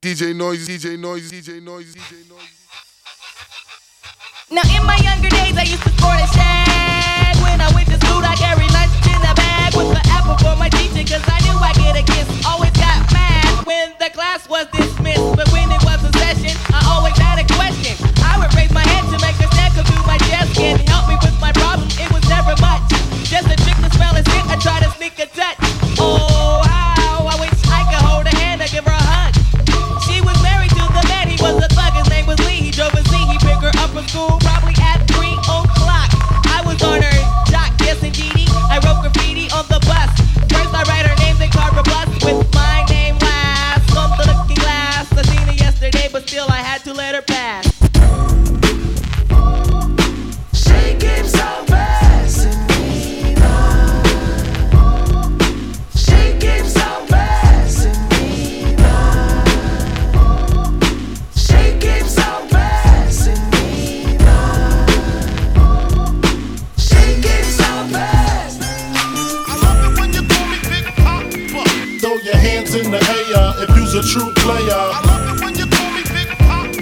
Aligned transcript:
DJ 0.00 0.32
Noise, 0.32 0.68
DJ 0.68 0.96
Noise, 0.96 1.28
DJ 1.32 1.60
Noise, 1.60 1.92
DJ 1.92 2.28
Noise. 2.30 2.54
Now 4.48 4.62
in 4.70 4.86
my 4.86 4.94
younger 5.02 5.28
days, 5.28 5.58
I 5.58 5.66
used 5.66 5.82
to 5.82 5.90
sport 5.90 6.22
a 6.22 6.26
shag. 6.30 7.34
When 7.42 7.60
I 7.60 7.66
went 7.74 7.88
to 7.90 7.98
school, 8.06 8.22
I 8.22 8.36
carried 8.38 8.70
lunch 8.70 8.94
in 9.10 9.18
a 9.26 9.34
bag 9.34 9.74
with 9.74 9.90
the 9.90 10.02
apple 10.06 10.38
for 10.38 10.54
my 10.54 10.68
teacher, 10.70 11.17
in 72.88 72.92
the 72.92 73.04
air 73.04 73.68
if 73.68 73.76
you's 73.76 73.94
a 73.94 74.02
true 74.02 74.32
player. 74.40 74.72
I 74.72 75.00
love 75.04 75.36
it 75.36 75.44
when 75.44 75.54
you 75.56 75.66
call 75.68 75.90
me 75.92 76.02
Big 76.08 76.28
Papa. 76.40 76.72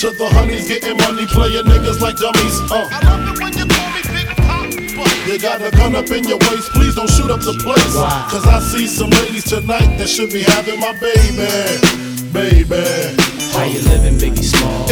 To 0.00 0.08
the 0.10 0.28
honeys 0.32 0.68
getting 0.68 0.96
money, 0.96 1.26
playin' 1.26 1.66
niggas 1.66 2.00
like 2.00 2.16
dummies. 2.16 2.56
Uh. 2.72 2.88
I 2.88 3.00
love 3.04 3.28
it 3.28 3.42
when 3.42 3.52
you 3.52 3.66
call 3.68 3.88
me 3.92 4.00
Big 4.08 4.28
Papa. 4.40 4.72
You 5.28 5.38
got 5.38 5.60
a 5.60 5.70
gun 5.70 5.94
up 5.96 6.08
in 6.10 6.24
your 6.24 6.38
waist, 6.48 6.72
please 6.72 6.94
don't 6.94 7.10
shoot 7.10 7.30
up 7.30 7.40
the 7.40 7.56
place. 7.60 7.94
Cause 8.32 8.46
I 8.46 8.60
see 8.60 8.86
some 8.86 9.10
ladies 9.10 9.44
tonight 9.44 9.96
that 9.98 10.08
should 10.08 10.30
be 10.30 10.42
having 10.42 10.80
my 10.80 10.92
baby. 10.96 11.52
Baby. 12.32 12.84
How 13.52 13.64
you 13.64 13.80
living, 13.88 14.16
Biggie 14.16 14.44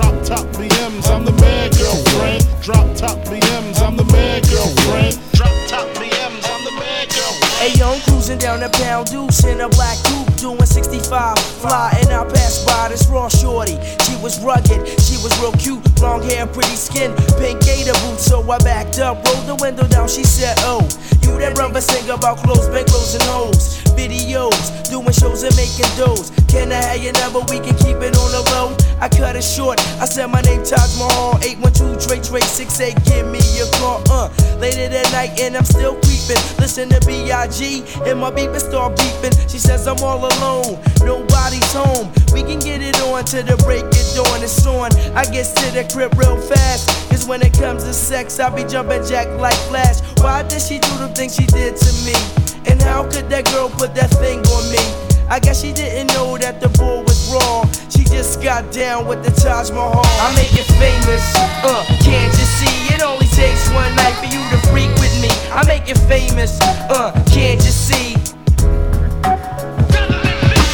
Drop 0.00 0.24
top 0.24 0.46
BMs, 0.56 1.06
I'm 1.12 1.26
the 1.26 1.32
man, 1.44 1.68
girlfriend. 1.76 2.40
Drop 2.62 2.88
top 2.96 3.18
BMs, 3.28 3.82
I'm 3.82 3.98
the 3.98 4.04
man, 4.04 4.40
girlfriend. 4.48 5.20
Drop 5.34 5.52
top 5.68 5.86
BMs, 6.00 6.40
I'm 6.48 6.64
the 6.64 6.72
man, 6.80 7.04
girlfriend. 7.04 7.52
Hey 7.60 7.76
yo, 7.76 7.92
I'm 7.92 8.00
cruising 8.08 8.38
down 8.38 8.60
the 8.60 8.70
pound 8.80 9.08
deuce 9.08 9.44
in 9.44 9.60
a 9.60 9.68
black 9.68 9.98
coupe 10.04 10.34
doing 10.36 10.64
65. 10.64 11.38
Fly 11.60 11.98
and 12.00 12.08
I 12.14 12.24
pass 12.24 12.64
by 12.64 12.88
this 12.88 13.08
raw 13.08 13.28
shorty. 13.28 13.76
She 14.08 14.16
was 14.24 14.40
rugged, 14.40 14.88
she 15.04 15.20
was 15.20 15.36
real 15.38 15.52
cute, 15.60 15.84
long 16.00 16.22
hair, 16.22 16.46
pretty 16.46 16.76
skin, 16.80 17.14
pink 17.36 17.60
gator 17.60 17.92
boots. 18.00 18.24
So 18.24 18.40
I 18.50 18.56
backed 18.56 19.00
up, 19.00 19.22
rolled 19.28 19.44
the 19.44 19.56
window 19.60 19.86
down. 19.86 20.08
She 20.08 20.24
said, 20.24 20.56
Oh, 20.60 20.80
you 21.20 21.36
that 21.44 21.54
brother 21.54 21.82
sing 21.82 22.08
about 22.08 22.38
clothes, 22.38 22.72
bankrolls 22.72 23.20
and 23.20 23.24
hoes. 23.28 23.84
Videos, 23.92 24.88
doing 24.88 25.12
shows 25.12 25.42
and 25.42 25.54
making 25.56 25.92
doughs. 26.00 26.32
Can 26.50 26.72
I 26.72 26.82
have 26.82 27.02
your 27.02 27.12
number? 27.14 27.38
We 27.46 27.62
can 27.62 27.78
keep 27.78 28.02
it 28.02 28.18
on 28.18 28.30
the 28.34 28.42
low. 28.50 28.74
I 29.00 29.08
cut 29.08 29.36
it 29.36 29.44
short. 29.44 29.78
I 30.02 30.04
said 30.04 30.26
my 30.26 30.42
name 30.42 30.64
Taj 30.66 30.98
Mahal, 30.98 31.38
812 31.38 32.02
Trey 32.02 32.18
Trey 32.18 32.40
68. 32.42 32.98
Give 33.06 33.26
me 33.30 33.38
a 33.62 33.70
call, 33.78 34.02
uh. 34.10 34.26
Later 34.58 34.88
that 34.90 35.06
night 35.14 35.38
and 35.38 35.56
I'm 35.56 35.64
still 35.64 35.94
creeping. 36.02 36.42
Listen 36.58 36.90
to 36.90 36.98
B.I.G. 37.06 37.84
and 38.02 38.18
my 38.18 38.30
beeping 38.34 38.58
start 38.58 38.98
beeping. 38.98 39.30
She 39.48 39.58
says 39.58 39.86
I'm 39.86 40.02
all 40.02 40.26
alone, 40.26 40.82
nobody's 41.06 41.72
home. 41.72 42.10
We 42.34 42.42
can 42.42 42.58
get 42.58 42.82
it 42.82 43.00
on 43.02 43.24
to 43.30 43.42
the 43.46 43.56
break 43.62 43.86
of 43.86 44.06
dawn. 44.18 44.42
It's 44.42 44.66
on. 44.66 44.90
I 45.14 45.24
get 45.30 45.46
to 45.54 45.66
the 45.70 45.86
crib 45.86 46.18
real 46.18 46.36
fast. 46.36 46.90
Cause 47.10 47.26
when 47.28 47.42
it 47.42 47.54
comes 47.54 47.84
to 47.84 47.94
sex, 47.94 48.40
I 48.40 48.50
be 48.50 48.64
jumping 48.64 49.06
jack 49.06 49.28
like 49.38 49.56
Flash. 49.70 50.02
Why 50.18 50.42
did 50.42 50.60
she 50.60 50.80
do 50.80 50.98
the 50.98 51.08
thing 51.14 51.30
she 51.30 51.46
did 51.46 51.76
to 51.76 51.90
me? 52.02 52.18
And 52.66 52.82
how 52.82 53.04
could 53.04 53.30
that 53.30 53.46
girl 53.54 53.70
put 53.70 53.94
that 53.94 54.10
thing 54.18 54.40
on 54.40 54.66
me? 54.74 55.09
I 55.30 55.38
guess 55.38 55.62
she 55.62 55.72
didn't 55.72 56.08
know 56.08 56.36
that 56.38 56.60
the 56.60 56.68
boy 56.74 57.06
was 57.06 57.30
wrong. 57.30 57.70
She 57.86 58.02
just 58.02 58.42
got 58.42 58.72
down 58.72 59.06
with 59.06 59.22
the 59.22 59.30
Taj 59.30 59.70
Mahal. 59.70 60.02
I 60.18 60.34
make 60.34 60.50
it 60.58 60.66
famous, 60.74 61.22
uh, 61.62 61.86
can't 62.02 62.34
you 62.34 62.46
see? 62.58 62.90
It 62.90 62.98
only 63.00 63.30
takes 63.30 63.70
one 63.70 63.94
night 63.94 64.18
for 64.18 64.26
you 64.26 64.42
to 64.50 64.58
freak 64.74 64.90
with 64.98 65.14
me. 65.22 65.30
I 65.54 65.62
make 65.70 65.86
it 65.86 66.02
famous, 66.10 66.58
uh, 66.90 67.14
can't 67.30 67.62
you 67.62 67.70
see? 67.70 68.18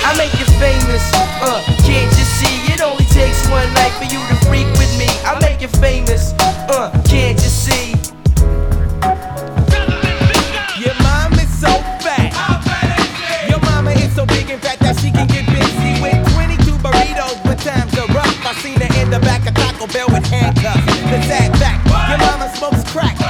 I 0.09 0.17
make 0.17 0.33
it 0.41 0.49
famous, 0.56 1.05
uh, 1.44 1.61
can't 1.84 2.09
you 2.17 2.25
see? 2.25 2.73
It 2.73 2.81
only 2.81 3.05
takes 3.12 3.44
one 3.53 3.69
night 3.77 3.93
for 4.00 4.09
you 4.09 4.25
to 4.25 4.37
freak 4.49 4.73
with 4.81 4.88
me. 4.97 5.05
I 5.28 5.37
make 5.44 5.61
it 5.61 5.73
famous, 5.84 6.33
smokes 22.71 22.91
crack. 22.91 23.25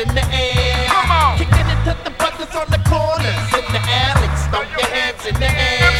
In 0.00 0.14
the 0.14 0.24
air. 0.30 0.86
Come 0.86 1.10
on. 1.10 1.38
Kicking 1.38 1.66
it 1.66 1.80
to 1.82 1.92
the 2.04 2.10
brothers 2.14 2.54
on 2.54 2.70
the 2.70 2.78
corners 2.86 3.42
in 3.50 3.66
the 3.74 3.82
alley. 3.82 4.30
Stomp 4.38 4.70
your 4.78 4.86
hands 4.94 5.26
in 5.26 5.34
the 5.34 5.50
air. 5.50 5.90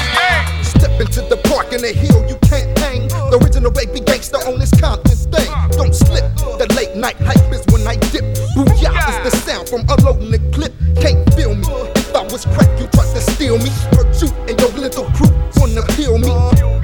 Step 0.63 1.01
into 1.01 1.23
the 1.23 1.37
park 1.51 1.73
in 1.73 1.83
the 1.83 1.93
hill, 1.93 2.23
you 2.29 2.37
can't 2.47 2.79
hang. 2.79 3.09
The 3.09 3.39
original 3.43 3.73
baby 3.73 4.01
gangster 4.01 4.39
on 4.47 4.59
this 4.59 4.71
Compton 4.79 5.17
thing. 5.35 5.51
Don't 5.73 5.95
slip. 5.95 6.25
The 6.63 6.71
late 6.77 6.95
night 6.95 7.17
hype 7.19 7.51
is 7.51 7.67
when 7.73 7.87
I 7.87 7.97
dip. 8.15 8.23
Booyah 8.55 8.95
is 9.11 9.19
the 9.27 9.33
sound 9.43 9.69
from 9.69 9.83
unloading 9.89 10.31
the 10.31 10.39
clip. 10.55 10.73
Can't 11.03 11.23
feel 11.35 11.55
me. 11.55 11.67
If 11.99 12.15
I 12.15 12.23
was 12.23 12.47
crack, 12.55 12.71
you 12.79 12.87
tried 12.95 13.11
to 13.15 13.21
steal 13.35 13.59
me. 13.59 13.71
Hurt 13.99 14.15
you 14.23 14.31
and 14.47 14.55
your 14.61 14.71
little 14.79 15.11
crew 15.19 15.35
wanna 15.59 15.83
kill 15.99 16.19
me. 16.19 16.31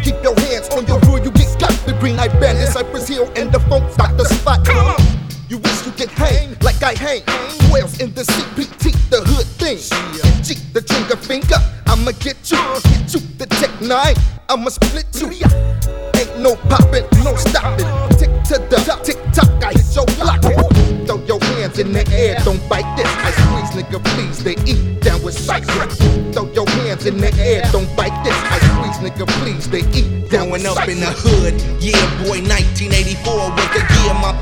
Keep 0.02 0.22
your 0.22 0.34
hands 0.50 0.68
on 0.74 0.86
your 0.86 0.98
rule, 1.06 1.22
you 1.22 1.30
get 1.30 1.48
got. 1.60 1.72
The 1.86 1.94
green 2.00 2.18
eyed 2.18 2.38
bandit, 2.40 2.68
Cypress 2.68 3.08
Hill, 3.08 3.30
and 3.36 3.52
the 3.52 3.60
funk 3.70 3.84
got 3.96 4.13
in 8.04 8.12
the 8.12 8.22
CPT, 8.22 8.92
the 9.08 9.20
hood 9.24 9.46
thing. 9.56 9.78
G, 10.44 10.54
the 10.74 10.82
trigger 10.82 11.16
finger. 11.16 11.56
I'ma 11.86 12.12
get 12.20 12.36
you, 12.52 12.60
get 12.84 13.08
you, 13.14 13.20
the 13.40 13.46
tech 13.46 13.72
nine. 13.80 14.14
I'ma 14.50 14.68
split 14.68 15.08
you. 15.16 15.48
Ain't 16.20 16.38
no 16.38 16.54
popping, 16.68 17.08
no 17.24 17.34
stopping. 17.36 17.88
Tick 18.20 18.28
to 18.52 18.60
the 18.68 18.76
top, 18.84 19.02
tick 19.02 19.16
tock, 19.32 19.48
I 19.64 19.72
hit 19.72 19.88
your 19.96 20.04
block. 20.20 20.42
Throw 21.06 21.18
your 21.24 21.40
hands 21.56 21.78
in 21.78 21.92
the 21.92 22.04
air, 22.12 22.36
don't 22.44 22.60
bite 22.68 22.88
this. 22.96 23.08
I 23.08 23.30
squeeze 23.40 23.72
nigga, 23.72 24.04
please. 24.12 24.44
They 24.44 24.56
eat 24.68 25.00
down 25.00 25.22
with 25.22 25.38
Cypress. 25.38 25.96
Throw 26.34 26.44
your 26.52 26.68
hands 26.84 27.06
in 27.06 27.16
the 27.16 27.32
air, 27.40 27.64
don't 27.72 27.88
bite 27.96 28.16
this. 28.22 28.36
Ice 28.52 28.68
squeeze, 28.68 29.00
nigga, 29.00 29.26
please. 29.40 29.64
They 29.70 29.80
eat 29.96 30.28
down 30.30 30.50
with 30.50 30.62
Growing 30.62 30.76
up 30.76 30.88
in 30.88 31.00
the 31.00 31.12
hood, 31.24 31.56
yeah, 31.80 32.04
boy, 32.20 32.44
1984 32.44 33.63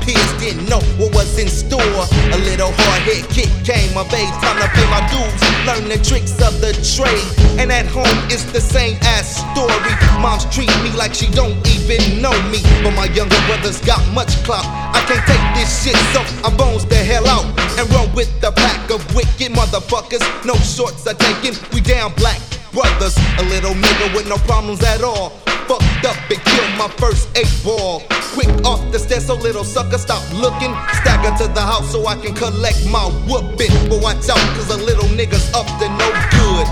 peers 0.01 0.31
didn't 0.39 0.69
know 0.69 0.81
what 0.97 1.13
was 1.13 1.37
in 1.37 1.47
store. 1.47 2.03
A 2.33 2.39
little 2.45 2.71
hard 2.73 3.01
hit 3.03 3.27
kick 3.29 3.51
came 3.65 3.97
of 3.97 4.11
age, 4.13 4.33
time 4.41 4.57
to 4.61 4.67
pay 4.73 4.87
my 4.89 5.01
dues, 5.11 5.41
learn 5.67 5.85
the 5.89 5.99
tricks 6.01 6.33
of 6.41 6.59
the 6.61 6.73
trade. 6.81 7.27
And 7.59 7.71
at 7.71 7.85
home, 7.85 8.17
it's 8.33 8.45
the 8.51 8.61
same 8.61 8.97
ass 9.03 9.41
story. 9.41 9.93
Moms 10.21 10.45
treat 10.53 10.71
me 10.81 10.89
like 10.97 11.13
she 11.13 11.29
don't 11.31 11.57
even 11.69 12.21
know 12.21 12.33
me, 12.49 12.59
but 12.81 12.95
my 12.95 13.05
younger 13.13 13.39
brothers 13.45 13.79
got 13.81 14.01
much 14.13 14.31
clout. 14.43 14.65
I 14.65 15.03
can't 15.05 15.23
take 15.27 15.45
this 15.53 15.69
shit, 15.83 15.97
so 16.13 16.21
I 16.45 16.49
bones 16.55 16.85
the 16.85 16.95
hell 16.97 17.27
out 17.27 17.45
and 17.77 17.89
run 17.91 18.13
with 18.15 18.29
the 18.41 18.51
pack 18.51 18.89
of 18.89 19.03
wicked 19.15 19.51
motherfuckers. 19.53 20.23
No 20.45 20.55
shorts 20.55 21.05
are 21.07 21.17
taken, 21.17 21.53
we 21.73 21.81
down 21.81 22.13
black 22.15 22.41
brothers. 22.71 23.15
A 23.37 23.43
little 23.45 23.73
nigga 23.73 24.15
with 24.15 24.27
no 24.27 24.37
problems 24.49 24.83
at 24.83 25.03
all. 25.03 25.39
Fucked 25.67 26.05
up 26.05 26.17
and 26.29 26.41
killed 26.43 26.77
my 26.77 26.89
first 26.97 27.29
eight 27.37 27.51
ball. 27.63 28.03
Quick 28.33 28.49
off 28.65 28.81
the 28.91 28.99
stairs, 28.99 29.25
so 29.27 29.35
little 29.35 29.63
sucker 29.63 29.97
stop 29.97 30.21
looking. 30.33 30.75
Stagger 30.99 31.31
to 31.37 31.47
the 31.53 31.61
house 31.61 31.91
so 31.91 32.05
I 32.05 32.15
can 32.15 32.33
collect 32.35 32.85
my 32.89 33.05
whooping. 33.27 33.71
But 33.89 34.01
watch 34.01 34.29
out, 34.29 34.43
cause 34.55 34.69
a 34.69 34.77
little 34.77 35.07
nigga's 35.15 35.47
up 35.53 35.67
to 35.79 35.87
no 35.87 36.09
good. 36.35 36.67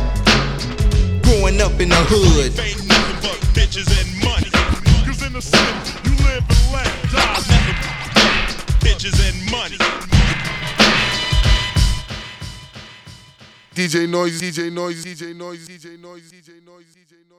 Growing 1.24 1.62
up 1.62 1.80
in 1.80 1.90
the 1.90 2.02
hood. 2.10 2.52
Ain't 2.60 2.88
nothing 2.88 3.18
but 3.24 3.40
bitches 3.56 3.88
and 3.96 4.10
money. 4.26 4.50
Cause 5.06 5.24
in 5.26 5.34
the 5.34 5.42
city, 5.42 5.92
you 6.04 6.16
live 6.26 6.44
and 6.44 6.74
let 6.74 6.92
die. 7.12 7.40
Bitches 8.84 9.18
and 9.24 9.52
money. 9.52 9.78
DJ 13.74 14.10
Noise, 14.10 14.42
DJ 14.42 14.72
Noise, 14.72 15.06
DJ 15.06 15.34
Noise, 15.36 15.66
DJ 15.66 16.00
Noise, 16.02 16.32
DJ 16.32 16.66
Noise, 16.66 16.92
DJ 16.94 17.14
Noise. 17.30 17.31